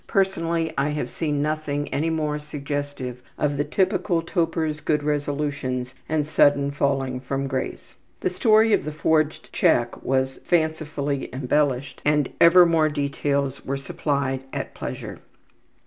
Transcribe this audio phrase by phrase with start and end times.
[0.07, 6.25] Personally I have seen nothing any more suggestive of the typical toper's good resolutions and
[6.25, 7.93] sudden falling from grace.
[8.21, 14.43] The story of the forged check was fancifully embellished and ever more details were supplied
[14.51, 15.19] at pleasure.